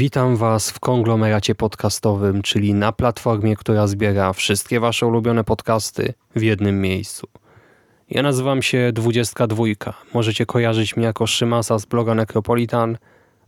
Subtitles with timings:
[0.00, 6.42] Witam Was w konglomeracie podcastowym, czyli na platformie, która zbiera wszystkie Wasze ulubione podcasty w
[6.42, 7.28] jednym miejscu.
[8.10, 9.64] Ja nazywam się 22.
[10.14, 12.98] Możecie kojarzyć mnie jako Szymasa z bloga Necropolitan,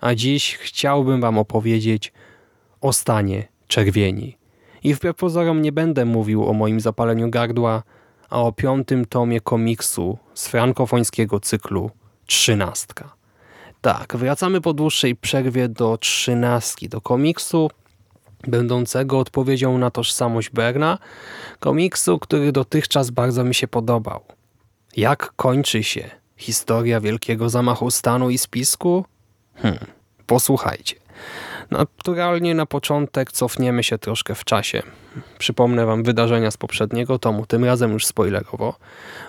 [0.01, 2.12] a dziś chciałbym Wam opowiedzieć
[2.80, 4.37] o stanie czerwieni.
[4.83, 7.83] I wbrew pozorom nie będę mówił o moim zapaleniu gardła,
[8.30, 11.91] a o piątym tomie komiksu z frankofońskiego cyklu
[12.27, 13.22] Trzynastka.
[13.83, 17.70] Tak, wracamy po dłuższej przerwie do trzynastki, do komiksu
[18.47, 20.98] będącego odpowiedzią na tożsamość Berna,
[21.61, 24.20] komiksu, który dotychczas bardzo mi się podobał.
[24.97, 29.05] Jak kończy się historia wielkiego zamachu stanu i spisku?
[29.55, 29.86] Hmm,
[30.27, 30.96] posłuchajcie.
[31.70, 34.83] Naturalnie na początek cofniemy się troszkę w czasie.
[35.39, 38.74] Przypomnę wam wydarzenia z poprzedniego tomu, tym razem już spoilerowo.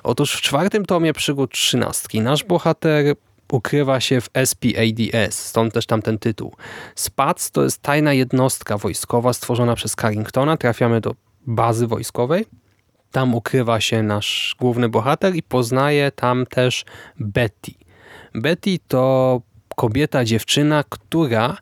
[0.04, 3.16] Otóż w czwartym tomie przygód trzynastki nasz bohater
[3.54, 6.56] ukrywa się w SPADS, stąd też tamten tytuł.
[6.96, 10.58] SPADS to jest tajna jednostka wojskowa stworzona przez Carringtona.
[10.58, 11.16] Trafiamy do
[11.48, 12.46] bazy wojskowej.
[13.12, 16.86] Tam ukrywa się nasz główny bohater i poznaje tam też
[17.20, 17.72] Betty.
[18.36, 19.42] Betty to
[19.76, 21.58] kobieta, dziewczyna, która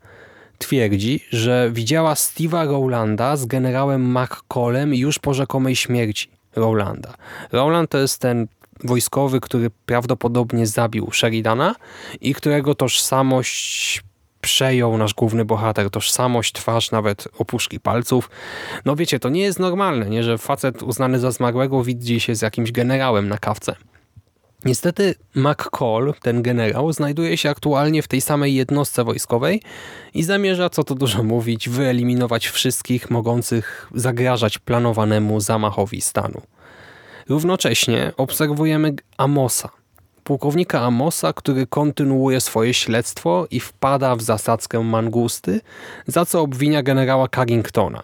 [0.58, 7.14] twierdzi, że widziała Steve'a Rowlanda z generałem McCallem już po rzekomej śmierci Rowlanda.
[7.52, 8.48] Rowland to jest ten
[8.84, 11.76] wojskowy, który prawdopodobnie zabił Sheridana
[12.22, 14.02] i którego tożsamość
[14.42, 18.30] przejął nasz główny bohater, tożsamość, twarz, nawet opuszki palców.
[18.86, 22.42] No wiecie, to nie jest normalne, nie, że facet uznany za zmarłego widzi się z
[22.42, 23.76] jakimś generałem na kawce.
[24.66, 29.61] Niestety McCall, ten generał, znajduje się aktualnie w tej samej jednostce wojskowej
[30.14, 36.42] i zamierza, co tu dużo mówić, wyeliminować wszystkich mogących zagrażać planowanemu zamachowi stanu.
[37.31, 39.69] Równocześnie obserwujemy Amosa,
[40.23, 45.61] pułkownika Amosa, który kontynuuje swoje śledztwo i wpada w zasadzkę mangusty,
[46.08, 48.03] za co obwinia generała Carringtona.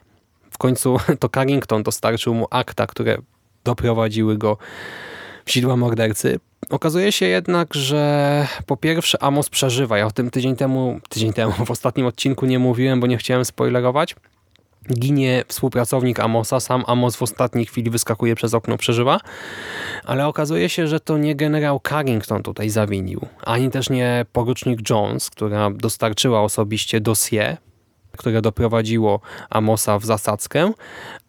[0.51, 3.17] W końcu to Carrington dostarczył mu akta, które
[3.63, 4.57] doprowadziły go
[5.45, 6.39] w sidła mordercy.
[6.69, 9.97] Okazuje się jednak, że po pierwsze Amos przeżywa.
[9.97, 13.45] Ja o tym tydzień temu, tydzień temu w ostatnim odcinku nie mówiłem, bo nie chciałem
[13.45, 14.15] spoilerować.
[14.93, 19.19] Ginie współpracownik Amosa, sam Amos w ostatniej chwili wyskakuje przez okno, przeżywa,
[20.05, 25.29] ale okazuje się, że to nie generał Carrington tutaj zawinił, ani też nie porucznik Jones,
[25.29, 27.57] która dostarczyła osobiście dossier,
[28.17, 30.71] które doprowadziło Amosa w zasadzkę,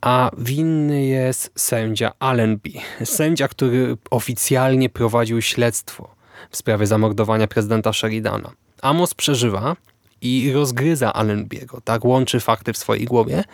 [0.01, 2.71] a winny jest sędzia Allenby,
[3.05, 6.15] sędzia, który oficjalnie prowadził śledztwo
[6.51, 8.51] w sprawie zamordowania prezydenta Sheridana.
[8.83, 9.77] Amos przeżywa,
[10.23, 12.05] i rozgryza Allenbiego, tak?
[12.05, 13.45] Łączy fakty w swojej głowie.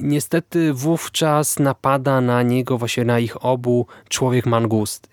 [0.00, 5.08] Niestety wówczas napada na niego, właśnie na ich obu, człowiek mangusty.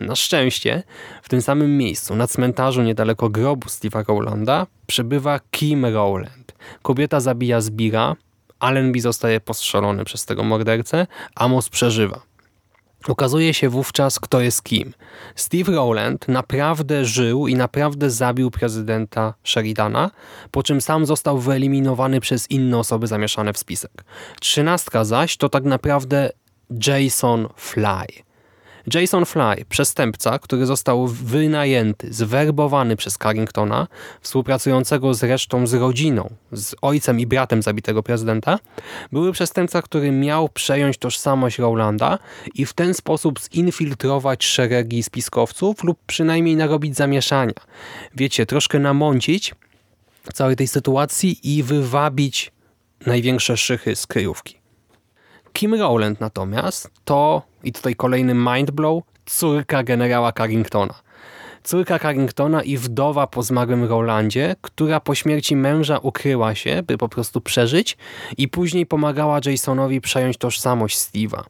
[0.00, 0.82] Na szczęście
[1.22, 6.52] w tym samym miejscu, na cmentarzu niedaleko grobu Steve'a Rowlanda, przebywa Kim Rowland.
[6.82, 8.16] Kobieta zabija Zbira,
[8.58, 12.20] Allenby zostaje postrzelony przez tego mordercę, Amos przeżywa.
[13.08, 14.94] Okazuje się wówczas, kto jest kim.
[15.34, 20.10] Steve Rowland naprawdę żył i naprawdę zabił prezydenta Sheridana,
[20.50, 24.04] po czym sam został wyeliminowany przez inne osoby zamieszane w spisek.
[24.40, 26.30] Trzynastka zaś to tak naprawdę
[26.86, 28.29] Jason Fly.
[28.94, 33.86] Jason Fly, przestępca, który został wynajęty, zwerbowany przez Carringtona,
[34.20, 38.58] współpracującego zresztą z rodziną, z ojcem i bratem zabitego prezydenta,
[39.12, 42.18] były przestępca, który miał przejąć tożsamość Rowlanda
[42.54, 47.54] i w ten sposób zinfiltrować szeregi spiskowców lub przynajmniej narobić zamieszania.
[48.14, 49.54] Wiecie, troszkę namącić
[50.34, 52.52] całej tej sytuacji i wywabić
[53.06, 54.59] największe szychy z kryjówki.
[55.52, 60.94] Kim Rowland natomiast to, i tutaj kolejny mindblow, córka generała Carringtona.
[61.64, 67.08] Córka Carringtona i wdowa po zmarłym Rolandzie, która po śmierci męża ukryła się, by po
[67.08, 67.96] prostu przeżyć
[68.36, 71.42] i później pomagała Jasonowi przejąć tożsamość Steve'a.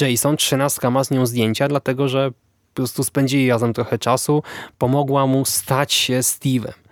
[0.00, 4.42] Jason, trzynastka, ma z nią zdjęcia, dlatego że po prostu spędzili razem trochę czasu,
[4.78, 6.85] pomogła mu stać się Steve'em.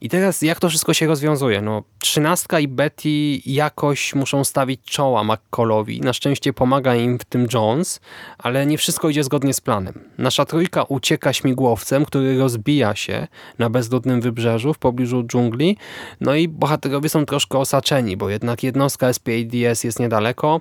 [0.00, 1.60] I teraz jak to wszystko się rozwiązuje?
[1.60, 3.08] No, trzynastka i Betty
[3.46, 6.00] jakoś muszą stawić czoła McCallowi.
[6.00, 8.00] Na szczęście pomaga im w tym Jones,
[8.38, 10.04] ale nie wszystko idzie zgodnie z planem.
[10.18, 13.26] Nasza trójka ucieka śmigłowcem, który rozbija się
[13.58, 15.76] na bezludnym wybrzeżu w pobliżu dżungli.
[16.20, 20.60] No i bohaterowie są troszkę osaczeni, bo jednak jednostka SPADS jest niedaleko,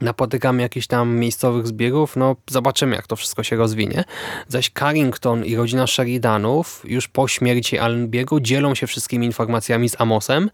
[0.00, 4.04] napotykamy jakichś tam miejscowych zbiegów, no zobaczymy jak to wszystko się rozwinie.
[4.48, 10.50] Zaś Carrington i rodzina Sheridanów już po śmierci Allenbiego dzielą się wszystkimi informacjami z Amosem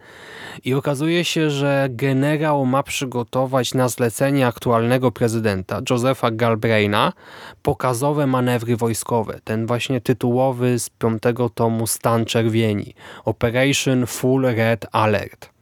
[0.64, 7.12] i okazuje się, że generał ma przygotować na zlecenie aktualnego prezydenta Josepha Galbraina
[7.62, 9.40] pokazowe manewry wojskowe.
[9.44, 12.94] Ten właśnie tytułowy z piątego tomu Stan Czerwieni.
[13.24, 15.59] Operation Full Red Alert.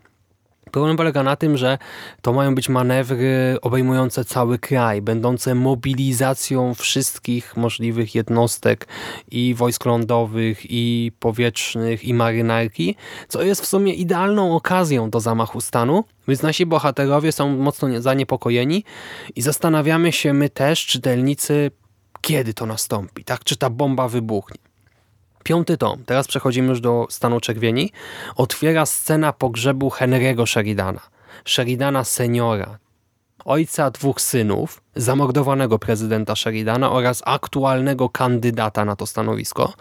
[0.69, 1.79] Problem polega na tym, że
[2.23, 8.89] to mają być manewry obejmujące cały kraj, będące mobilizacją wszystkich możliwych jednostek
[9.31, 12.97] i wojsk lądowych, i powietrznych, i marynarki,
[13.29, 18.85] co jest w sumie idealną okazją do zamachu stanu, więc nasi bohaterowie są mocno zaniepokojeni
[19.37, 21.71] i zastanawiamy się my też, czytelnicy,
[22.21, 23.45] kiedy to nastąpi, tak?
[23.45, 24.68] Czy ta bomba wybuchnie.
[25.45, 27.93] Piąty tom, teraz przechodzimy już do stanu czerwieni,
[28.37, 31.01] otwiera scena pogrzebu Henry'ego Sheridana.
[31.45, 32.79] Sheridana seniora,
[33.45, 39.73] ojca dwóch synów, zamordowanego prezydenta Sheridana oraz aktualnego kandydata na to stanowisko.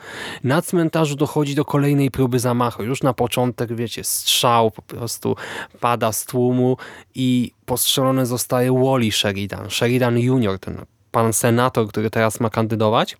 [0.44, 2.84] Na cmentarzu dochodzi do kolejnej próby zamachu.
[2.84, 5.36] Już na początek, wiecie, strzał po prostu
[5.80, 6.78] pada z tłumu
[7.16, 13.18] i postrzelony zostaje Wally Sheridan, Sheridan Junior, ten pan senator, który teraz ma kandydować.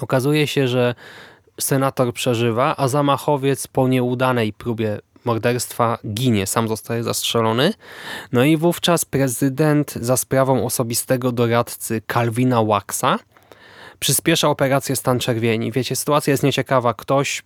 [0.00, 0.94] Okazuje się, że
[1.60, 7.72] senator przeżywa, a zamachowiec po nieudanej próbie morderstwa ginie, sam zostaje zastrzelony.
[8.32, 13.18] No i wówczas prezydent za sprawą osobistego doradcy Calvina Waxa
[13.98, 15.72] przyspiesza operację Stan Czerwieni.
[15.72, 16.94] Wiecie, sytuacja jest nieciekawa.
[16.94, 17.42] Ktoś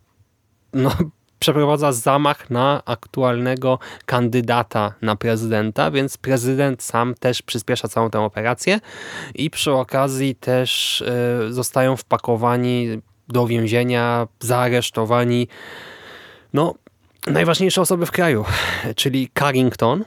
[0.72, 0.90] no,
[1.38, 8.80] przeprowadza zamach na aktualnego kandydata na prezydenta, więc prezydent sam też przyspiesza całą tę operację
[9.34, 15.48] i przy okazji też y, zostają wpakowani do więzienia, zaaresztowani.
[16.52, 16.74] No,
[17.26, 18.44] najważniejsze osoby w kraju,
[18.96, 20.04] czyli Carrington,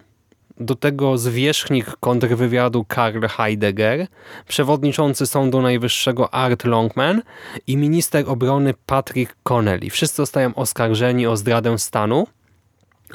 [0.60, 4.08] do tego zwierzchnik kontrwywiadu Karl Heidegger,
[4.48, 7.22] przewodniczący Sądu Najwyższego Art Longman
[7.68, 9.90] i minister obrony Patrick Connelly.
[9.90, 12.28] Wszyscy zostają oskarżeni o zdradę stanu,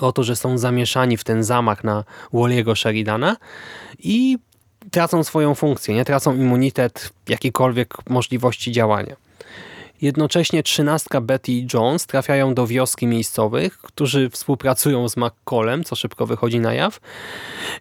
[0.00, 3.36] o to, że są zamieszani w ten zamach na Walliego Sheridana
[3.98, 4.38] i
[4.90, 9.16] tracą swoją funkcję, nie tracą immunitet, jakiejkolwiek możliwości działania.
[10.02, 16.26] Jednocześnie trzynastka Betty i Jones trafiają do wioski miejscowych, którzy współpracują z McCallem, co szybko
[16.26, 17.00] wychodzi na jaw.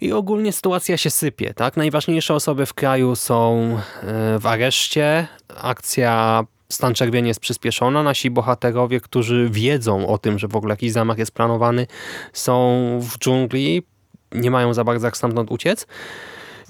[0.01, 1.53] I ogólnie sytuacja się sypie.
[1.53, 1.77] Tak?
[1.77, 3.57] Najważniejsze osoby w kraju są
[4.03, 5.27] e, w areszcie.
[5.57, 8.03] Akcja Stan Czerwieni jest przyspieszona.
[8.03, 11.88] Nasi bohaterowie, którzy wiedzą o tym, że w ogóle jakiś zamach jest planowany,
[12.33, 13.83] są w dżungli.
[14.31, 15.88] Nie mają za bardzo jak stamtąd uciec.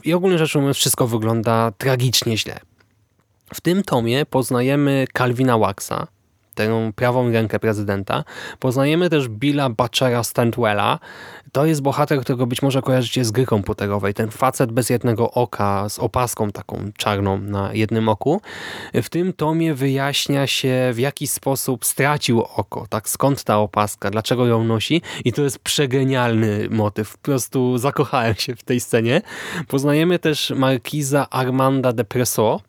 [0.04, 2.60] I ogólnie rzecz ujmując, wszystko wygląda tragicznie źle.
[3.54, 6.08] W tym tomie poznajemy Calvina Waxa,
[6.56, 8.24] tę prawą rękę prezydenta.
[8.60, 11.00] Poznajemy też Billa Butchera Stantwella.
[11.52, 14.14] To jest bohater, którego być może kojarzycie z gry komputerowej.
[14.14, 18.42] Ten facet bez jednego oka, z opaską taką czarną na jednym oku.
[18.94, 22.86] W tym tomie wyjaśnia się, w jaki sposób stracił oko.
[22.90, 25.02] Tak, skąd ta opaska, dlaczego ją nosi.
[25.26, 27.18] I to jest przegenialny motyw.
[27.18, 29.22] Po prostu zakochałem się w tej scenie.
[29.68, 32.62] Poznajemy też markiza Armanda de Presso,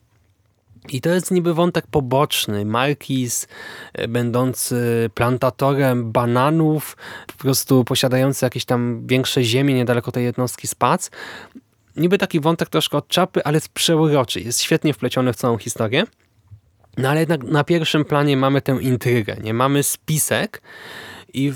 [0.89, 2.65] i to jest niby wątek poboczny.
[2.65, 3.49] Markiz
[3.93, 6.97] e, będący plantatorem bananów,
[7.27, 11.11] po prostu posiadający jakieś tam większe ziemie niedaleko tej jednostki Spac.
[11.97, 14.41] Niby taki wątek troszkę od czapy, ale jest przeuroczy.
[14.41, 16.05] Jest świetnie wpleciony w całą historię.
[16.97, 19.37] No ale jednak na pierwszym planie mamy tę intrygę.
[19.43, 20.63] Nie mamy spisek
[21.35, 21.53] i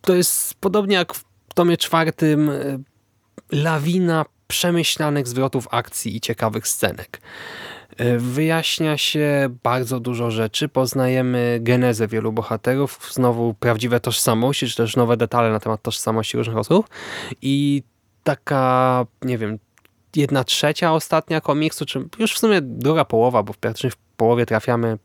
[0.00, 1.24] to jest podobnie jak w
[1.54, 2.78] tomie czwartym e,
[3.52, 7.20] lawina przemyślanych zwrotów akcji i ciekawych scenek.
[7.98, 14.96] E, wyjaśnia się bardzo dużo rzeczy, poznajemy genezę wielu bohaterów, znowu prawdziwe tożsamości, czy też
[14.96, 16.88] nowe detale na temat tożsamości różnych osób.
[17.42, 17.82] I
[18.24, 19.58] taka, nie wiem,
[20.16, 24.98] jedna trzecia ostatnia komiksu, czy już w sumie druga połowa, bo w pierwszej połowie trafiamy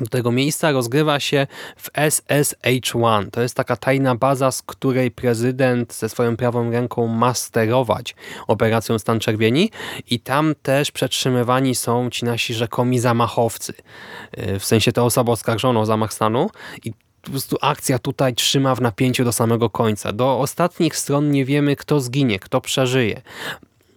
[0.00, 3.30] do tego miejsca rozgrywa się w SSH-1.
[3.30, 8.14] To jest taka tajna baza, z której prezydent ze swoją prawą ręką ma sterować
[8.46, 9.70] operacją Stan Czerwieni
[10.10, 13.74] i tam też przetrzymywani są ci nasi rzekomi zamachowcy.
[14.38, 16.50] Y, w sensie te osoby oskarżone o zamach stanu
[16.84, 20.12] i po prostu akcja tutaj trzyma w napięciu do samego końca.
[20.12, 23.22] Do ostatnich stron nie wiemy, kto zginie, kto przeżyje.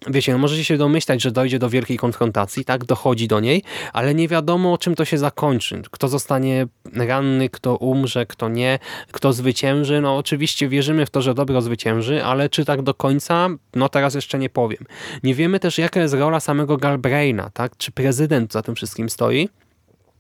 [0.08, 3.64] Wiecie, no możecie się domyślać, że dojdzie do wielkiej konfrontacji, tak, dochodzi do niej,
[3.94, 5.82] ale nie wiadomo, czym to się zakończy.
[5.92, 8.80] Kto zostanie ranny, kto umrze, kto nie,
[9.12, 10.02] kto zwycięży.
[10.02, 13.50] No oczywiście wierzymy w to, że dobro zwycięży, ale czy tak do końca?
[13.76, 14.86] No teraz jeszcze nie powiem.
[15.24, 19.50] Nie wiemy też, jaka jest rola samego Galbraina, tak, czy prezydent za tym wszystkim stoi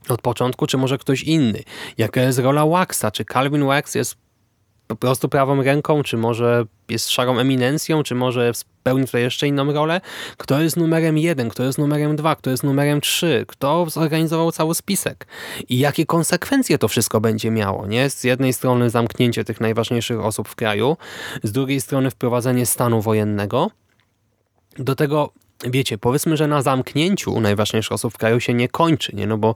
[0.09, 1.63] od początku, czy może ktoś inny.
[1.97, 4.15] Jaka jest rola Waxa, czy Calvin Wax jest
[4.89, 9.73] po prostu prawą ręką, czy może jest szarą eminencją, czy może spełni tutaj jeszcze inną
[9.73, 10.01] rolę.
[10.37, 14.75] Kto jest numerem jeden, kto jest numerem dwa, kto jest numerem trzy, kto zorganizował cały
[14.75, 15.27] spisek
[15.69, 17.87] i jakie konsekwencje to wszystko będzie miało.
[17.87, 18.09] Nie?
[18.09, 20.97] Z jednej strony zamknięcie tych najważniejszych osób w kraju,
[21.43, 23.71] z drugiej strony wprowadzenie stanu wojennego.
[24.77, 25.29] Do tego
[25.65, 29.27] wiecie, powiedzmy, że na zamknięciu najważniejszych osób w kraju się nie kończy, nie?
[29.27, 29.55] no bo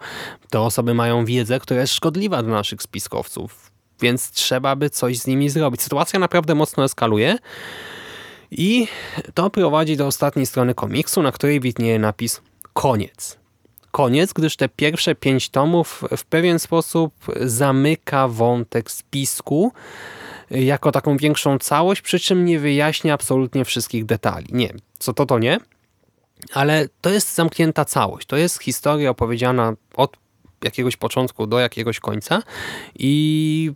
[0.49, 3.72] te osoby mają wiedzę, która jest szkodliwa dla naszych spiskowców
[4.03, 5.81] więc trzeba by coś z nimi zrobić.
[5.81, 7.38] Sytuacja naprawdę mocno eskaluje
[8.51, 8.88] i
[9.33, 12.41] to prowadzi do ostatniej strony komiksu, na której widnieje napis
[12.74, 13.38] koniec.
[13.91, 19.72] Koniec, gdyż te pierwsze pięć tomów w pewien sposób zamyka wątek spisku
[20.51, 24.48] jako taką większą całość, przy czym nie wyjaśnia absolutnie wszystkich detali.
[24.51, 25.57] Nie, co to to nie,
[26.53, 28.27] ale to jest zamknięta całość.
[28.27, 30.17] To jest historia opowiedziana od
[30.63, 32.43] jakiegoś początku do jakiegoś końca
[32.95, 33.72] i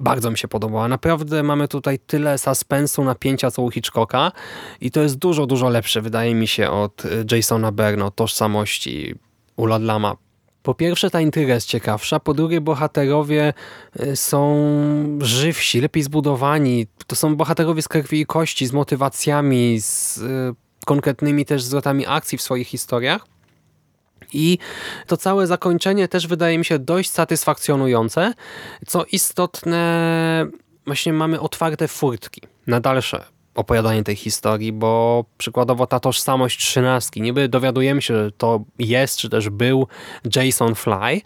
[0.00, 0.88] bardzo mi się podobała.
[0.88, 4.32] Naprawdę mamy tutaj tyle suspensu, napięcia co u Hitchcocka
[4.80, 7.02] i to jest dużo, dużo lepsze wydaje mi się od
[7.32, 9.14] Jasona Berno, tożsamości
[9.56, 10.16] Uladlama.
[10.62, 13.54] Po pierwsze ta intryga jest ciekawsza, po drugie bohaterowie
[14.00, 16.86] y, są żywsi, lepiej zbudowani.
[17.06, 20.54] To są bohaterowie z krwi i kości, z motywacjami, z y,
[20.86, 23.26] konkretnymi też zwrotami akcji w swoich historiach.
[24.32, 24.58] I
[25.06, 28.32] to całe zakończenie też wydaje mi się dość satysfakcjonujące.
[28.86, 30.46] Co istotne,
[30.86, 37.48] właśnie mamy otwarte furtki na dalsze opowiadanie tej historii, bo przykładowo ta tożsamość trzynastki, niby
[37.48, 39.86] dowiadujemy się, że to jest, czy też był
[40.36, 41.20] Jason Fly,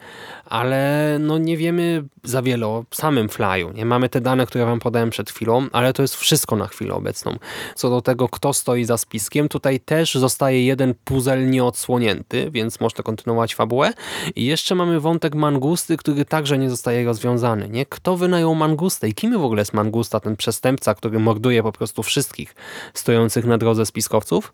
[0.45, 3.73] ale no nie wiemy za wiele o samym Flyu.
[3.75, 6.95] Nie mamy te dane, które wam podałem przed chwilą, ale to jest wszystko na chwilę
[6.95, 7.37] obecną.
[7.75, 13.05] Co do tego, kto stoi za spiskiem, tutaj też zostaje jeden puzzle nieodsłonięty, więc można
[13.05, 13.93] kontynuować fabułę.
[14.37, 17.69] I jeszcze mamy wątek Mangusty, który także nie zostaje rozwiązany.
[17.69, 17.87] Nie?
[17.87, 22.03] Kto wynajął Mangustę i kim w ogóle jest Mangusta, ten przestępca, który morduje po prostu
[22.15, 22.55] wszystkich
[22.95, 24.53] stojących na drodze spiskowców?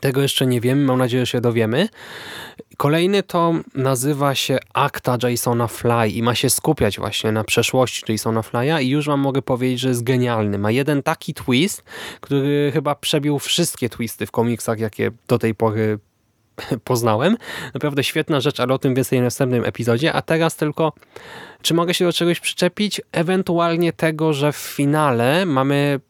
[0.00, 1.88] Tego jeszcze nie wiemy, mam nadzieję, że się dowiemy.
[2.76, 8.40] Kolejny tom nazywa się Akta Jasona Fly i ma się skupiać właśnie na przeszłości Jasona
[8.40, 10.58] Fly'a i już wam mogę powiedzieć, że jest genialny.
[10.58, 11.84] Ma jeden taki twist,
[12.20, 15.98] który chyba przebił wszystkie twisty w komiksach, jakie do tej pory
[16.84, 17.36] poznałem.
[17.74, 20.12] Naprawdę świetna rzecz, ale o tym więcej w następnym epizodzie.
[20.12, 20.92] A teraz tylko,
[21.62, 23.00] czy mogę się do czegoś przyczepić?
[23.12, 26.00] Ewentualnie tego, że w finale mamy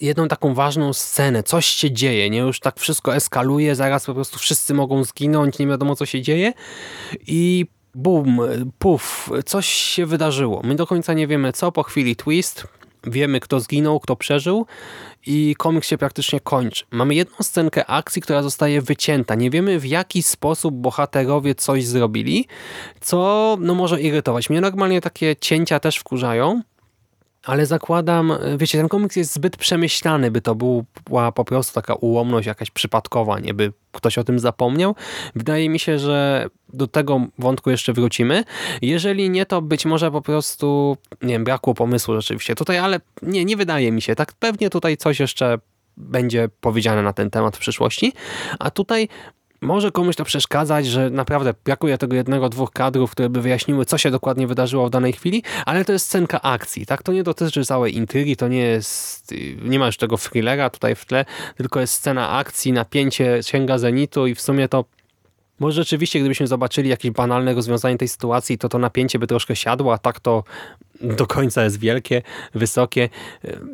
[0.00, 2.38] jedną taką ważną scenę, coś się dzieje, nie?
[2.38, 6.52] Już tak wszystko eskaluje, zaraz po prostu wszyscy mogą zginąć, nie wiadomo co się dzieje
[7.26, 8.40] i bum,
[8.78, 10.60] puf, coś się wydarzyło.
[10.64, 12.66] My do końca nie wiemy co, po chwili twist,
[13.06, 14.66] wiemy kto zginął, kto przeżył
[15.26, 16.84] i komiks się praktycznie kończy.
[16.90, 19.34] Mamy jedną scenkę akcji, która zostaje wycięta.
[19.34, 22.46] Nie wiemy w jaki sposób bohaterowie coś zrobili,
[23.00, 24.50] co no może irytować.
[24.50, 26.62] Mnie normalnie takie cięcia też wkurzają,
[27.44, 32.46] ale zakładam, wiecie, ten komiks jest zbyt przemyślany, by to była po prostu taka ułomność
[32.46, 34.94] jakaś przypadkowa, nie by ktoś o tym zapomniał.
[35.34, 38.44] Wydaje mi się, że do tego wątku jeszcze wrócimy.
[38.82, 43.44] Jeżeli nie, to być może po prostu, nie wiem, brakło pomysłu rzeczywiście tutaj, ale nie,
[43.44, 44.14] nie wydaje mi się.
[44.14, 45.58] Tak pewnie tutaj coś jeszcze
[45.96, 48.12] będzie powiedziane na ten temat w przyszłości.
[48.58, 49.08] A tutaj
[49.60, 53.98] może komuś to przeszkadzać, że naprawdę brakuje tego jednego, dwóch kadrów, które by wyjaśniły, co
[53.98, 57.02] się dokładnie wydarzyło w danej chwili, ale to jest scenka akcji, tak?
[57.02, 61.04] To nie dotyczy całej intrygi, to nie jest, nie ma już tego thrillera tutaj w
[61.04, 61.24] tle,
[61.56, 64.84] tylko jest scena akcji, napięcie sięga zenitu i w sumie to
[65.58, 69.92] może rzeczywiście, gdybyśmy zobaczyli jakieś banalne rozwiązanie tej sytuacji, to to napięcie by troszkę siadło,
[69.92, 70.44] a tak to
[71.00, 72.22] do końca jest wielkie,
[72.54, 73.08] wysokie.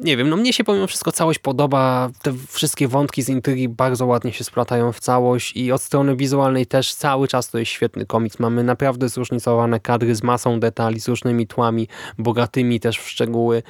[0.03, 2.11] Nie wiem, no mnie się pomimo wszystko całość podoba.
[2.23, 6.67] Te wszystkie wątki z intrygi bardzo ładnie się splatają w całość i od strony wizualnej
[6.67, 8.39] też cały czas to jest świetny komiks.
[8.39, 11.89] Mamy naprawdę zróżnicowane kadry z masą detali, z różnymi tłami,
[12.19, 13.63] bogatymi też w szczegóły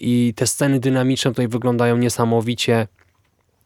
[0.00, 2.86] i te sceny dynamiczne tutaj wyglądają niesamowicie.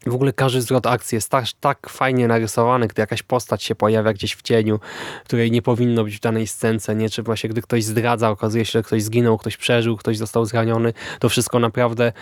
[0.06, 4.12] W ogóle każdy zwrot akcji jest tak, tak fajnie narysowany, gdy jakaś postać się pojawia
[4.12, 4.80] gdzieś w cieniu,
[5.24, 7.10] której nie powinno być w danej scence, nie?
[7.10, 10.92] Czy właśnie gdy ktoś zdradza, okazuje się, że ktoś zginął, ktoś przeżył, ktoś został zraniony.
[11.18, 12.12] To wszystko naprawdę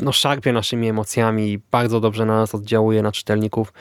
[0.00, 3.72] no, szarpie naszymi emocjami i bardzo dobrze na nas oddziałuje, na czytelników.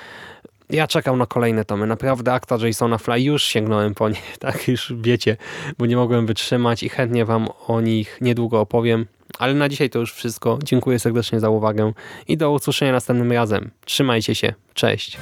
[0.69, 1.87] Ja czekam na kolejne tomy.
[1.87, 5.37] Naprawdę akta Jasona Fly już sięgnąłem po nie, tak już wiecie,
[5.77, 9.05] bo nie mogłem wytrzymać i chętnie wam o nich niedługo opowiem.
[9.39, 10.59] Ale na dzisiaj to już wszystko.
[10.63, 11.93] Dziękuję serdecznie za uwagę
[12.27, 13.71] i do usłyszenia następnym razem.
[13.85, 14.53] Trzymajcie się.
[14.73, 15.17] Cześć.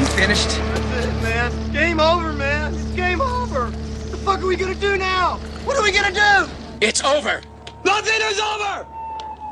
[0.00, 0.48] You finished?
[0.48, 1.72] That's it, man.
[1.72, 2.74] Game over, man.
[2.74, 3.60] It's game over.
[3.60, 5.38] What the fuck are we gonna do now?
[5.64, 6.48] What are we gonna do?
[6.80, 7.40] It's over.
[7.84, 9.01] Nothing is over!